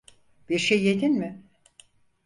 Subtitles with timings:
[0.49, 1.43] Bir şey yedin mi?